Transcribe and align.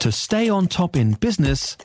To 0.00 0.10
stay 0.10 0.48
on 0.48 0.66
top 0.66 0.96
in 0.96 1.12
business, 1.12 1.76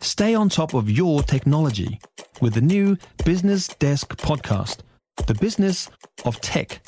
stay 0.00 0.32
on 0.32 0.48
top 0.48 0.74
of 0.74 0.88
your 0.88 1.24
technology 1.24 1.98
with 2.40 2.54
the 2.54 2.60
new 2.60 2.96
Business 3.24 3.66
Desk 3.66 4.16
podcast, 4.16 4.78
The 5.26 5.34
Business 5.34 5.90
of 6.24 6.40
Tech. 6.40 6.86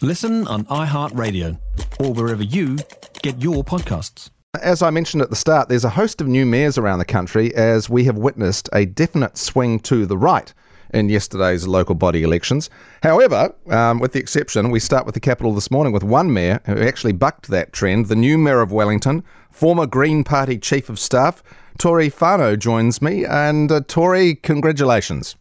Listen 0.00 0.46
on 0.46 0.66
iHeartRadio 0.66 1.58
or 1.98 2.12
wherever 2.12 2.44
you 2.44 2.78
get 3.22 3.42
your 3.42 3.64
podcasts. 3.64 4.30
As 4.62 4.82
I 4.82 4.90
mentioned 4.90 5.20
at 5.20 5.30
the 5.30 5.36
start, 5.36 5.68
there's 5.68 5.84
a 5.84 5.90
host 5.90 6.20
of 6.20 6.28
new 6.28 6.46
mayors 6.46 6.78
around 6.78 7.00
the 7.00 7.04
country 7.04 7.52
as 7.56 7.90
we 7.90 8.04
have 8.04 8.16
witnessed 8.16 8.68
a 8.72 8.86
definite 8.86 9.36
swing 9.36 9.80
to 9.80 10.06
the 10.06 10.16
right 10.16 10.54
in 10.92 11.08
yesterday's 11.08 11.66
local 11.66 11.94
body 11.94 12.22
elections. 12.22 12.70
However, 13.02 13.54
um, 13.68 13.98
with 14.00 14.12
the 14.12 14.20
exception, 14.20 14.70
we 14.70 14.80
start 14.80 15.06
with 15.06 15.14
the 15.14 15.20
capital 15.20 15.54
this 15.54 15.70
morning 15.70 15.92
with 15.92 16.04
one 16.04 16.32
mayor 16.32 16.60
who 16.66 16.80
actually 16.80 17.12
bucked 17.12 17.48
that 17.48 17.72
trend. 17.72 18.06
The 18.06 18.16
new 18.16 18.38
mayor 18.38 18.60
of 18.60 18.72
Wellington, 18.72 19.24
former 19.50 19.86
Green 19.86 20.24
Party 20.24 20.58
chief 20.58 20.88
of 20.88 20.98
staff, 20.98 21.42
Tory 21.78 22.10
Whanau, 22.10 22.58
joins 22.58 23.00
me. 23.00 23.24
And 23.24 23.70
uh, 23.70 23.80
Tory, 23.86 24.34
congratulations. 24.34 25.36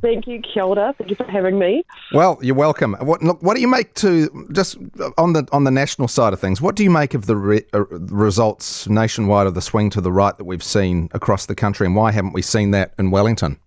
Thank 0.00 0.28
you, 0.28 0.40
Kilda. 0.42 0.94
Thank 0.96 1.10
you 1.10 1.16
for 1.16 1.24
having 1.24 1.58
me. 1.58 1.82
Well, 2.12 2.38
you're 2.40 2.54
welcome. 2.54 2.94
What, 3.00 3.22
look, 3.22 3.42
what 3.42 3.56
do 3.56 3.60
you 3.60 3.68
make 3.68 3.94
to 3.94 4.46
just 4.52 4.76
on 5.16 5.32
the 5.32 5.48
on 5.50 5.64
the 5.64 5.72
national 5.72 6.06
side 6.06 6.32
of 6.32 6.40
things? 6.40 6.62
What 6.62 6.76
do 6.76 6.84
you 6.84 6.90
make 6.90 7.14
of 7.14 7.26
the 7.26 7.36
re, 7.36 7.64
uh, 7.74 7.84
results 7.86 8.88
nationwide 8.88 9.48
of 9.48 9.54
the 9.54 9.62
swing 9.62 9.90
to 9.90 10.00
the 10.00 10.12
right 10.12 10.36
that 10.36 10.44
we've 10.44 10.62
seen 10.62 11.08
across 11.12 11.46
the 11.46 11.56
country, 11.56 11.86
and 11.86 11.96
why 11.96 12.12
haven't 12.12 12.32
we 12.32 12.42
seen 12.42 12.70
that 12.72 12.94
in 12.96 13.10
Wellington? 13.10 13.58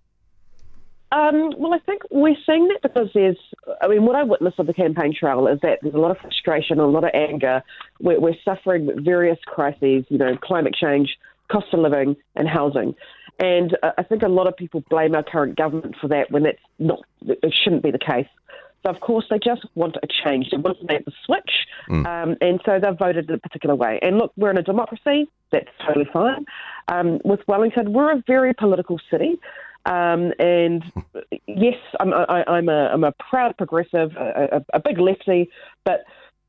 Um, 1.12 1.52
well, 1.58 1.74
I 1.74 1.78
think 1.78 2.02
we're 2.10 2.36
seeing 2.46 2.68
that 2.68 2.80
because 2.82 3.10
there's, 3.12 3.36
I 3.82 3.86
mean, 3.86 4.06
what 4.06 4.16
I 4.16 4.22
witnessed 4.22 4.58
on 4.58 4.66
the 4.66 4.72
campaign 4.72 5.14
trail 5.14 5.46
is 5.46 5.60
that 5.60 5.80
there's 5.82 5.94
a 5.94 5.98
lot 5.98 6.10
of 6.10 6.16
frustration, 6.18 6.80
a 6.80 6.86
lot 6.86 7.04
of 7.04 7.10
anger. 7.12 7.62
We're, 8.00 8.18
we're 8.18 8.36
suffering 8.42 8.88
various 9.04 9.38
crises, 9.44 10.04
you 10.08 10.16
know, 10.16 10.38
climate 10.38 10.74
change, 10.74 11.18
cost 11.50 11.66
of 11.74 11.80
living, 11.80 12.16
and 12.34 12.48
housing. 12.48 12.94
And 13.38 13.76
uh, 13.82 13.92
I 13.98 14.04
think 14.04 14.22
a 14.22 14.28
lot 14.28 14.46
of 14.46 14.56
people 14.56 14.82
blame 14.88 15.14
our 15.14 15.22
current 15.22 15.56
government 15.56 15.96
for 16.00 16.08
that 16.08 16.30
when 16.30 16.44
that's 16.44 16.58
not, 16.78 17.00
it 17.26 17.54
shouldn't 17.62 17.82
be 17.82 17.90
the 17.90 17.98
case. 17.98 18.26
So, 18.82 18.90
of 18.90 19.00
course, 19.00 19.26
they 19.30 19.38
just 19.38 19.64
want 19.74 19.96
a 20.02 20.08
change. 20.24 20.50
They 20.50 20.56
want 20.56 20.80
to 20.80 20.86
make 20.86 21.04
the 21.04 21.12
switch. 21.24 21.66
Mm. 21.88 22.06
Um, 22.06 22.36
and 22.40 22.60
so 22.64 22.80
they've 22.80 22.98
voted 22.98 23.28
in 23.28 23.36
a 23.36 23.38
particular 23.38 23.76
way. 23.76 23.98
And 24.02 24.18
look, 24.18 24.32
we're 24.36 24.50
in 24.50 24.58
a 24.58 24.62
democracy. 24.62 25.28
That's 25.52 25.68
totally 25.86 26.08
fine. 26.12 26.46
Um, 26.88 27.20
with 27.24 27.40
Wellington, 27.46 27.92
we're 27.92 28.12
a 28.12 28.22
very 28.26 28.54
political 28.54 28.98
city. 29.10 29.38
Um, 29.84 30.32
and 30.38 30.84
yes, 31.46 31.76
I'm, 32.00 32.12
I, 32.12 32.44
I'm, 32.46 32.68
a, 32.68 32.88
I'm 32.92 33.04
a 33.04 33.12
proud 33.12 33.56
progressive, 33.56 34.12
a, 34.16 34.62
a, 34.72 34.76
a 34.78 34.80
big 34.80 34.98
lefty, 34.98 35.50
but 35.84 36.04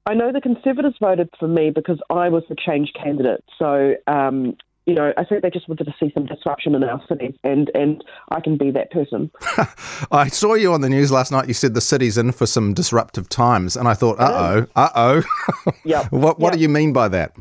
I 0.06 0.14
know 0.14 0.32
the 0.32 0.42
Conservatives 0.42 0.96
voted 1.00 1.30
for 1.40 1.48
me 1.48 1.70
because 1.70 2.00
I 2.10 2.30
was 2.30 2.44
the 2.50 2.56
change 2.56 2.92
candidate. 2.94 3.44
So 3.58 3.96
um, 4.08 4.58
you 4.86 4.94
know, 4.94 5.14
I 5.18 5.24
think 5.24 5.42
they 5.42 5.50
just 5.50 5.70
wanted 5.70 5.86
to 5.86 5.94
see 6.00 6.12
some 6.14 6.26
disruption 6.26 6.76
in 6.76 6.84
our 6.84 7.02
city, 7.08 7.40
and, 7.44 7.72
and 7.74 8.04
I 8.32 8.42
can 8.42 8.58
be 8.58 8.70
that 8.72 8.92
person. 8.92 9.32
I 10.12 10.28
saw 10.28 10.56
you 10.56 10.74
on 10.74 10.82
the 10.82 10.90
news 10.90 11.12
last 11.12 11.32
night. 11.32 11.48
You 11.48 11.54
said 11.54 11.74
the 11.74 11.82
city's 11.82 12.18
in 12.18 12.34
for 12.34 12.46
some 12.46 12.74
disruptive 12.74 13.30
times, 13.30 13.78
and 13.78 13.88
I 13.88 13.94
thought, 13.94 14.20
uh 14.20 14.66
oh, 14.76 14.82
uh 14.82 14.90
oh. 14.96 15.74
Yeah. 15.86 16.08
what 16.10 16.40
what 16.40 16.52
yep. 16.52 16.54
do 16.54 16.60
you 16.60 16.70
mean 16.70 16.92
by 16.92 17.08
that? 17.10 17.34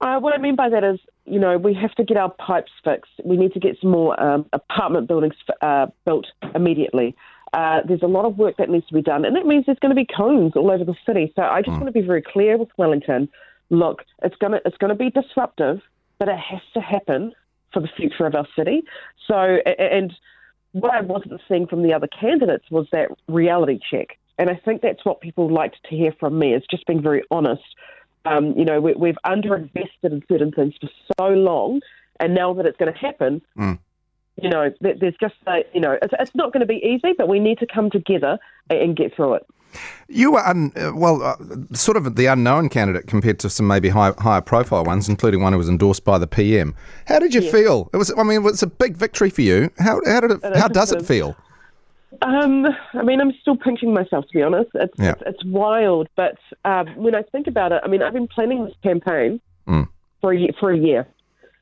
Uh, 0.00 0.18
what 0.20 0.32
I 0.32 0.38
mean 0.38 0.56
by 0.56 0.68
that 0.68 0.84
is, 0.84 1.00
you 1.30 1.38
know, 1.38 1.56
we 1.56 1.74
have 1.74 1.94
to 1.94 2.04
get 2.04 2.16
our 2.16 2.30
pipes 2.30 2.72
fixed. 2.82 3.12
We 3.24 3.36
need 3.36 3.52
to 3.54 3.60
get 3.60 3.76
some 3.80 3.90
more 3.90 4.20
um, 4.20 4.46
apartment 4.52 5.08
buildings 5.08 5.34
uh, 5.62 5.86
built 6.04 6.26
immediately. 6.54 7.14
Uh, 7.52 7.80
there's 7.86 8.02
a 8.02 8.06
lot 8.06 8.24
of 8.24 8.38
work 8.38 8.56
that 8.58 8.70
needs 8.70 8.86
to 8.86 8.94
be 8.94 9.02
done, 9.02 9.24
and 9.24 9.34
that 9.36 9.46
means 9.46 9.66
there's 9.66 9.78
going 9.80 9.94
to 9.94 10.00
be 10.00 10.06
cones 10.06 10.52
all 10.54 10.70
over 10.70 10.84
the 10.84 10.94
city. 11.04 11.32
So 11.34 11.42
I 11.42 11.62
just 11.62 11.76
mm. 11.76 11.80
want 11.80 11.86
to 11.86 12.00
be 12.00 12.06
very 12.06 12.22
clear 12.22 12.56
with 12.56 12.68
Wellington. 12.76 13.28
Look, 13.70 14.04
it's 14.22 14.36
going 14.36 14.52
to 14.52 14.60
it's 14.64 14.76
going 14.76 14.90
to 14.90 14.94
be 14.94 15.10
disruptive 15.10 15.80
but 16.20 16.28
it 16.28 16.38
has 16.38 16.60
to 16.74 16.80
happen 16.80 17.32
for 17.72 17.80
the 17.80 17.88
future 17.96 18.26
of 18.26 18.36
our 18.36 18.46
city. 18.54 18.82
So, 19.26 19.58
and 19.78 20.12
what 20.72 20.92
I 20.92 21.00
wasn't 21.00 21.40
seeing 21.48 21.66
from 21.66 21.82
the 21.82 21.92
other 21.92 22.06
candidates 22.06 22.70
was 22.70 22.86
that 22.92 23.08
reality 23.26 23.80
check. 23.90 24.18
And 24.38 24.48
I 24.48 24.54
think 24.54 24.82
that's 24.82 25.04
what 25.04 25.20
people 25.20 25.52
liked 25.52 25.78
to 25.88 25.96
hear 25.96 26.12
from 26.20 26.38
me, 26.38 26.54
is 26.54 26.62
just 26.70 26.86
being 26.86 27.02
very 27.02 27.22
honest. 27.30 27.62
Um, 28.24 28.52
you 28.56 28.64
know, 28.64 28.80
we, 28.80 29.08
have 29.08 29.18
underinvested 29.24 30.04
in 30.04 30.22
certain 30.28 30.52
things 30.52 30.74
for 30.80 30.90
so 31.18 31.28
long, 31.28 31.80
and 32.18 32.34
now 32.34 32.52
that 32.54 32.66
it's 32.66 32.76
going 32.76 32.92
to 32.92 32.98
happen, 32.98 33.40
mm. 33.56 33.78
you 34.40 34.50
know, 34.50 34.70
there's 34.80 35.16
just, 35.20 35.34
a, 35.46 35.64
you 35.72 35.80
know, 35.80 35.96
it's, 36.02 36.12
it's 36.18 36.34
not 36.34 36.52
going 36.52 36.60
to 36.60 36.66
be 36.66 36.82
easy, 36.84 37.14
but 37.16 37.28
we 37.28 37.38
need 37.38 37.58
to 37.58 37.66
come 37.66 37.90
together 37.90 38.38
and 38.68 38.94
get 38.96 39.14
through 39.14 39.34
it. 39.34 39.46
You 40.08 40.32
were, 40.32 40.46
un, 40.46 40.72
uh, 40.76 40.92
well, 40.94 41.22
uh, 41.22 41.36
sort 41.74 41.96
of 41.96 42.16
the 42.16 42.26
unknown 42.26 42.68
candidate 42.68 43.06
compared 43.06 43.38
to 43.40 43.50
some 43.50 43.66
maybe 43.66 43.88
high, 43.88 44.12
higher 44.18 44.40
profile 44.40 44.84
ones, 44.84 45.08
including 45.08 45.40
one 45.40 45.52
who 45.52 45.58
was 45.58 45.68
endorsed 45.68 46.04
by 46.04 46.18
the 46.18 46.26
PM. 46.26 46.74
How 47.06 47.20
did 47.20 47.34
you 47.34 47.42
feel? 47.50 47.88
It 47.92 47.96
was, 47.96 48.12
I 48.18 48.22
mean, 48.22 48.36
it 48.36 48.42
was 48.42 48.62
a 48.62 48.66
big 48.66 48.96
victory 48.96 49.30
for 49.30 49.42
you. 49.42 49.70
How, 49.78 50.00
how 50.04 50.20
did 50.20 50.32
it, 50.32 50.40
it 50.42 50.56
how 50.56 50.68
does 50.68 50.92
it 50.92 51.06
feel? 51.06 51.36
Um, 52.22 52.66
I 52.94 53.02
mean, 53.02 53.20
I'm 53.20 53.32
still 53.40 53.56
pinching 53.56 53.94
myself 53.94 54.26
to 54.26 54.32
be 54.32 54.42
honest. 54.42 54.70
It's 54.74 54.94
yeah. 54.98 55.12
it's, 55.12 55.22
it's, 55.26 55.44
wild, 55.44 56.08
but 56.16 56.38
um, 56.64 56.88
when 56.96 57.14
I 57.14 57.22
think 57.22 57.46
about 57.46 57.72
it, 57.72 57.80
I 57.84 57.88
mean, 57.88 58.02
I've 58.02 58.12
been 58.12 58.28
planning 58.28 58.64
this 58.64 58.74
campaign 58.82 59.40
mm. 59.66 59.88
for 60.20 60.32
a 60.32 60.38
year, 60.38 60.50
for 60.58 60.72
a 60.72 60.78
year, 60.78 61.06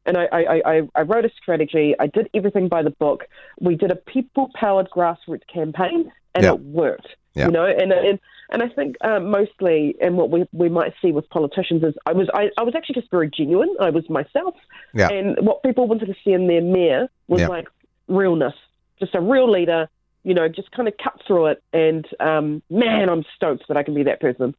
and 0.07 0.17
I, 0.17 0.25
I, 0.33 0.61
I, 0.65 0.83
I 0.95 1.03
wrote 1.03 1.27
a 1.27 1.31
strategy. 1.41 1.95
I 2.01 2.07
did 2.07 2.31
everything 2.35 2.69
by 2.69 2.83
the 2.83 2.91
book. 2.91 3.25
We 3.61 3.75
did 3.75 3.91
a 3.91 3.97
people-powered 3.97 4.89
grassroots 4.91 5.47
campaign, 5.53 6.11
and 6.35 6.45
yeah. 6.45 6.55
it 6.55 6.61
worked. 6.61 7.09
Yeah. 7.35 7.47
You 7.47 7.53
know, 7.53 7.67
and 7.67 7.93
and 7.93 8.19
and 8.51 8.63
I 8.63 8.69
think 8.69 8.97
um, 9.03 9.31
mostly, 9.31 9.95
and 10.01 10.17
what 10.17 10.31
we 10.31 10.47
we 10.53 10.69
might 10.69 10.95
see 11.03 11.13
with 11.13 11.29
politicians 11.29 11.85
is 11.85 11.95
I 12.07 12.13
was 12.13 12.29
I, 12.33 12.49
I 12.57 12.63
was 12.63 12.75
actually 12.75 12.95
just 12.95 13.11
very 13.11 13.31
genuine. 13.31 13.75
I 13.81 13.91
was 13.91 14.09
myself, 14.09 14.55
yeah. 14.95 15.09
and 15.11 15.37
what 15.41 15.63
people 15.63 15.87
wanted 15.87 16.07
to 16.07 16.15
see 16.25 16.33
in 16.33 16.47
their 16.47 16.63
mayor 16.63 17.09
was 17.29 17.43
like 17.43 17.69
realness, 18.09 18.55
just 18.99 19.15
a 19.15 19.21
real 19.21 19.51
leader. 19.51 19.89
You 20.29 20.35
know, 20.35 20.47
just 20.49 20.71
kind 20.73 20.87
of 20.89 20.95
cut 21.03 21.21
through 21.27 21.47
it, 21.47 21.63
and 21.73 22.07
um, 22.21 22.63
man, 22.69 23.09
I'm 23.09 23.25
stoked 23.35 23.67
that 23.69 23.77
I 23.77 23.83
can 23.83 23.95
be 23.95 24.03
that 24.03 24.21
person. 24.21 24.55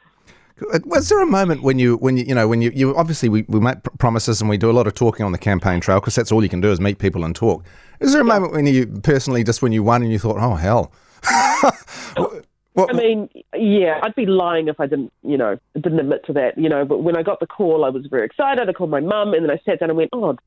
Was 0.85 1.07
there 1.07 1.21
a 1.21 1.25
moment 1.25 1.63
when 1.63 1.79
you, 1.79 1.95
when 1.97 2.17
you, 2.17 2.25
you 2.25 2.35
know, 2.35 2.47
when 2.47 2.61
you, 2.61 2.71
you 2.73 2.95
obviously 2.97 3.29
we, 3.29 3.45
we 3.47 3.61
make 3.61 3.77
promises 3.97 4.41
and 4.41 4.49
we 4.49 4.57
do 4.57 4.69
a 4.69 4.73
lot 4.73 4.87
of 4.87 4.93
talking 4.93 5.25
on 5.25 5.31
the 5.31 5.37
campaign 5.37 5.79
trail 5.79 6.01
because 6.01 6.15
that's 6.15 6.33
all 6.33 6.43
you 6.43 6.49
can 6.49 6.59
do 6.59 6.69
is 6.69 6.81
meet 6.81 6.97
people 6.97 7.23
and 7.23 7.33
talk. 7.33 7.63
Is 8.01 8.11
there 8.11 8.21
a 8.21 8.25
moment 8.25 8.51
when 8.51 8.65
you 8.65 8.87
personally 8.87 9.43
just 9.43 9.61
when 9.61 9.71
you 9.71 9.83
won 9.83 10.01
and 10.01 10.11
you 10.11 10.19
thought, 10.19 10.37
oh 10.37 10.55
hell, 10.55 10.91
What? 12.73 12.95
I 12.95 12.97
mean, 12.97 13.29
yeah, 13.55 13.99
I'd 14.03 14.15
be 14.15 14.25
lying 14.25 14.67
if 14.67 14.79
I 14.79 14.85
didn't, 14.85 15.11
you 15.23 15.37
know, 15.37 15.57
didn't 15.73 15.99
admit 15.99 16.23
to 16.27 16.33
that, 16.33 16.57
you 16.57 16.69
know. 16.69 16.85
But 16.85 16.99
when 16.99 17.17
I 17.17 17.23
got 17.23 17.39
the 17.39 17.47
call, 17.47 17.83
I 17.83 17.89
was 17.89 18.05
very 18.05 18.25
excited. 18.25 18.69
I 18.69 18.73
called 18.73 18.91
my 18.91 19.01
mum, 19.01 19.33
and 19.33 19.43
then 19.43 19.51
I 19.51 19.59
sat 19.65 19.79
down 19.79 19.89
and 19.89 19.97
went, 19.97 20.11
"Oh, 20.13 20.37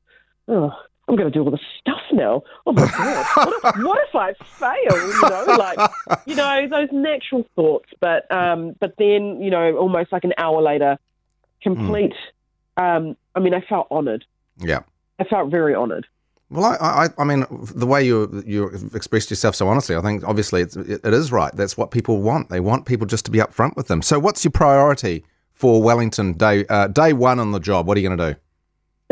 oh 0.47 0.71
I'm 1.07 1.15
going 1.15 1.29
to 1.29 1.37
do 1.37 1.43
all 1.43 1.51
this 1.51 1.59
stuff 1.79 2.01
now. 2.13 2.43
Oh 2.65 2.71
my 2.71 2.87
god, 2.87 3.25
what 3.35 3.75
if, 3.75 3.83
what 3.83 3.99
if 4.07 4.15
I 4.15 4.33
fail? 4.33 5.07
You 5.07 5.21
know, 5.29 5.55
like, 5.57 5.91
you 6.25 6.35
know, 6.35 6.67
those 6.69 6.89
natural 6.91 7.45
thoughts. 7.55 7.89
But, 7.99 8.31
um, 8.31 8.75
but 8.79 8.95
then, 8.97 9.41
you 9.41 9.51
know, 9.51 9.75
almost 9.77 10.11
like 10.11 10.23
an 10.23 10.33
hour 10.37 10.61
later, 10.61 10.97
complete. 11.61 12.13
Mm. 12.77 12.97
Um, 12.97 13.17
I 13.35 13.39
mean, 13.39 13.53
I 13.53 13.61
felt 13.61 13.87
honoured. 13.91 14.25
Yeah, 14.59 14.83
I 15.19 15.25
felt 15.25 15.51
very 15.51 15.75
honoured. 15.75 16.07
Well, 16.49 16.65
I, 16.65 17.05
I, 17.05 17.09
I 17.17 17.23
mean, 17.23 17.45
the 17.49 17.87
way 17.87 18.03
you 18.03 18.43
you 18.45 18.69
expressed 18.93 19.29
yourself 19.29 19.55
so 19.55 19.67
honestly, 19.67 19.95
I 19.95 20.01
think 20.01 20.23
obviously 20.23 20.61
it's, 20.61 20.75
it, 20.75 21.01
it 21.03 21.13
is 21.13 21.31
right. 21.31 21.53
That's 21.55 21.75
what 21.75 21.91
people 21.91 22.21
want. 22.21 22.49
They 22.49 22.59
want 22.59 22.85
people 22.85 23.07
just 23.07 23.25
to 23.25 23.31
be 23.31 23.39
upfront 23.39 23.75
with 23.75 23.87
them. 23.87 24.01
So, 24.01 24.19
what's 24.19 24.43
your 24.43 24.51
priority 24.51 25.25
for 25.51 25.81
Wellington 25.81 26.33
day 26.33 26.65
uh, 26.67 26.87
day 26.87 27.11
one 27.11 27.39
on 27.39 27.51
the 27.51 27.59
job? 27.59 27.87
What 27.87 27.97
are 27.97 28.01
you 28.01 28.07
going 28.07 28.19
to 28.19 28.33
do? 28.33 28.39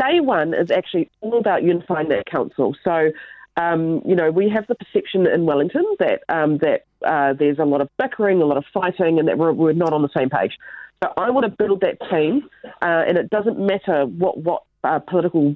Day 0.08 0.20
one 0.20 0.54
is 0.54 0.70
actually 0.70 1.10
all 1.20 1.38
about 1.38 1.62
unifying 1.62 2.08
that 2.08 2.26
council. 2.26 2.74
So, 2.82 3.10
um, 3.56 4.02
you 4.04 4.16
know, 4.16 4.30
we 4.30 4.48
have 4.48 4.66
the 4.66 4.74
perception 4.74 5.26
in 5.26 5.46
Wellington 5.46 5.84
that 5.98 6.22
um, 6.28 6.58
that 6.58 6.86
uh, 7.06 7.34
there's 7.38 7.58
a 7.58 7.64
lot 7.64 7.80
of 7.80 7.88
bickering, 7.98 8.40
a 8.42 8.46
lot 8.46 8.56
of 8.56 8.64
fighting, 8.72 9.18
and 9.18 9.28
that 9.28 9.38
we're, 9.38 9.52
we're 9.52 9.72
not 9.84 9.92
on 9.92 10.02
the 10.02 10.08
same 10.16 10.30
page. 10.30 10.52
So, 11.02 11.12
I 11.16 11.30
want 11.30 11.44
to 11.46 11.52
build 11.62 11.82
that 11.82 11.98
team, 12.10 12.48
uh, 12.64 13.02
and 13.08 13.16
it 13.16 13.30
doesn't 13.30 13.58
matter 13.58 14.06
what 14.06 14.38
what 14.38 14.62
uh, 14.82 14.98
political 14.98 15.54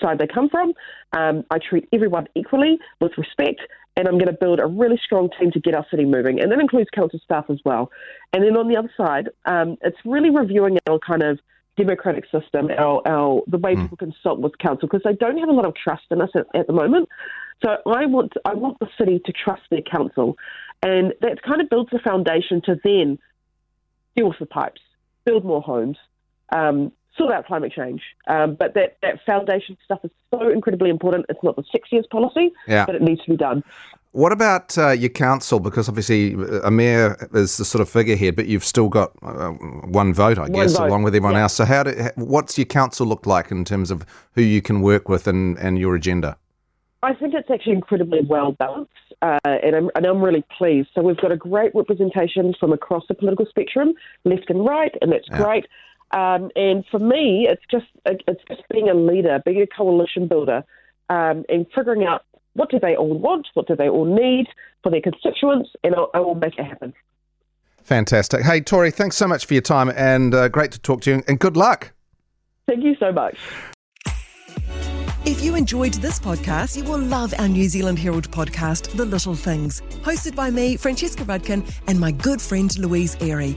side 0.00 0.18
they 0.18 0.26
come 0.26 0.48
from. 0.48 0.74
Um, 1.12 1.44
I 1.50 1.58
treat 1.58 1.88
everyone 1.92 2.26
equally 2.34 2.78
with 3.00 3.12
respect, 3.16 3.60
and 3.96 4.06
I'm 4.06 4.18
going 4.18 4.26
to 4.26 4.38
build 4.38 4.60
a 4.60 4.66
really 4.66 5.00
strong 5.04 5.30
team 5.38 5.50
to 5.52 5.60
get 5.60 5.74
our 5.74 5.86
city 5.90 6.04
moving, 6.04 6.40
and 6.40 6.52
that 6.52 6.60
includes 6.60 6.90
council 6.94 7.20
staff 7.24 7.46
as 7.48 7.60
well. 7.64 7.90
And 8.32 8.44
then 8.44 8.56
on 8.56 8.68
the 8.68 8.76
other 8.76 8.92
side, 8.96 9.30
um, 9.46 9.76
it's 9.82 9.98
really 10.04 10.30
reviewing 10.30 10.78
our 10.88 10.98
kind 10.98 11.22
of 11.22 11.38
democratic 11.82 12.24
system, 12.36 12.62
our, 12.84 12.96
our 13.14 13.42
the 13.54 13.60
way 13.64 13.72
mm. 13.74 13.82
people 13.82 13.98
consult 14.06 14.38
with 14.44 14.54
council, 14.66 14.86
because 14.88 15.04
they 15.08 15.16
don't 15.24 15.38
have 15.42 15.50
a 15.54 15.56
lot 15.60 15.66
of 15.70 15.74
trust 15.84 16.06
in 16.10 16.18
us 16.26 16.32
at, 16.40 16.46
at 16.60 16.66
the 16.66 16.76
moment. 16.82 17.08
So 17.62 17.68
I 18.02 18.04
want 18.14 18.32
I 18.44 18.54
want 18.64 18.76
the 18.84 18.90
city 18.98 19.16
to 19.26 19.32
trust 19.44 19.62
their 19.72 19.86
council, 19.96 20.28
and 20.82 21.06
that 21.24 21.36
kind 21.48 21.60
of 21.62 21.66
builds 21.72 21.90
the 21.90 22.02
foundation 22.10 22.56
to 22.68 22.72
then 22.84 23.18
deal 24.16 24.28
with 24.28 24.40
the 24.44 24.50
pipes, 24.60 24.82
build 25.24 25.44
more 25.44 25.62
homes, 25.72 25.98
um, 26.60 26.92
sort 27.16 27.32
out 27.34 27.46
climate 27.46 27.72
change. 27.80 28.02
Um, 28.34 28.54
but 28.54 28.74
that, 28.74 28.96
that 29.02 29.16
foundation 29.26 29.76
stuff 29.84 30.00
is 30.04 30.12
so 30.30 30.48
incredibly 30.48 30.90
important. 30.90 31.26
It's 31.28 31.42
not 31.42 31.56
the 31.56 31.64
sexiest 31.74 32.08
policy, 32.10 32.46
yeah. 32.66 32.86
but 32.86 32.94
it 32.94 33.02
needs 33.02 33.22
to 33.24 33.30
be 33.30 33.36
done. 33.36 33.62
What 34.12 34.32
about 34.32 34.76
uh, 34.78 34.90
your 34.90 35.10
council? 35.10 35.60
Because 35.60 35.88
obviously 35.88 36.34
uh, 36.34 36.60
a 36.64 36.70
mayor 36.70 37.16
is 37.34 37.58
the 37.58 37.64
sort 37.64 37.82
of 37.82 37.88
figurehead, 37.88 38.36
but 38.36 38.46
you've 38.46 38.64
still 38.64 38.88
got 38.88 39.12
uh, 39.22 39.50
one 39.50 40.14
vote, 40.14 40.38
I 40.38 40.48
guess, 40.48 40.76
vote. 40.76 40.86
along 40.88 41.02
with 41.02 41.14
everyone 41.14 41.34
Yeah. 41.34 41.42
else. 41.42 41.54
So, 41.54 41.64
how 41.64 41.82
do, 41.82 41.92
what's 42.16 42.56
your 42.56 42.64
council 42.64 43.06
look 43.06 43.26
like 43.26 43.50
in 43.50 43.64
terms 43.64 43.90
of 43.90 44.06
who 44.32 44.42
you 44.42 44.62
can 44.62 44.80
work 44.80 45.08
with 45.08 45.26
and, 45.26 45.58
and 45.58 45.78
your 45.78 45.94
agenda? 45.94 46.36
I 47.02 47.14
think 47.14 47.34
it's 47.34 47.50
actually 47.50 47.74
incredibly 47.74 48.22
well 48.22 48.52
balanced, 48.52 48.92
uh, 49.22 49.38
and, 49.44 49.76
I'm, 49.76 49.90
and 49.94 50.04
I'm 50.04 50.20
really 50.20 50.44
pleased. 50.56 50.88
So 50.94 51.02
we've 51.02 51.16
got 51.18 51.30
a 51.30 51.36
great 51.36 51.72
representation 51.74 52.54
from 52.58 52.72
across 52.72 53.04
the 53.08 53.14
political 53.14 53.46
spectrum, 53.46 53.92
left 54.24 54.50
and 54.50 54.64
right, 54.66 54.92
and 55.00 55.12
that's 55.12 55.28
Yeah. 55.30 55.36
great. 55.36 55.66
Um, 56.10 56.50
and 56.56 56.84
for 56.90 56.98
me, 56.98 57.46
it's 57.48 57.62
just 57.70 57.86
it's 58.06 58.42
just 58.48 58.62
being 58.72 58.88
a 58.88 58.94
leader, 58.94 59.42
being 59.44 59.60
a 59.60 59.66
coalition 59.66 60.26
builder, 60.26 60.64
um, 61.10 61.44
and 61.50 61.66
figuring 61.74 62.04
out 62.04 62.24
what 62.54 62.70
do 62.70 62.78
they 62.78 62.96
all 62.96 63.18
want, 63.18 63.48
what 63.54 63.66
do 63.66 63.76
they 63.76 63.88
all 63.88 64.04
need 64.04 64.46
for 64.82 64.90
their 64.90 65.00
constituents, 65.00 65.70
and 65.84 65.94
I, 65.94 66.04
I 66.14 66.20
will 66.20 66.34
make 66.34 66.58
it 66.58 66.64
happen. 66.64 66.92
Fantastic. 67.82 68.42
Hey, 68.42 68.60
Tory, 68.60 68.90
thanks 68.90 69.16
so 69.16 69.26
much 69.26 69.46
for 69.46 69.54
your 69.54 69.62
time 69.62 69.90
and 69.96 70.34
uh, 70.34 70.48
great 70.48 70.72
to 70.72 70.78
talk 70.78 71.00
to 71.02 71.10
you 71.10 71.22
and 71.26 71.38
good 71.38 71.56
luck. 71.56 71.92
Thank 72.66 72.84
you 72.84 72.94
so 73.00 73.12
much. 73.12 73.38
If 75.24 75.42
you 75.42 75.56
enjoyed 75.56 75.94
this 75.94 76.18
podcast, 76.18 76.76
you 76.76 76.84
will 76.84 76.98
love 76.98 77.34
our 77.38 77.48
New 77.48 77.68
Zealand 77.68 77.98
Herald 77.98 78.30
podcast, 78.30 78.96
The 78.96 79.04
Little 79.04 79.34
Things, 79.34 79.82
hosted 80.02 80.34
by 80.34 80.50
me, 80.50 80.76
Francesca 80.76 81.24
Rudkin, 81.24 81.70
and 81.86 81.98
my 81.98 82.12
good 82.12 82.40
friend 82.40 82.76
Louise 82.78 83.16
Airy. 83.20 83.56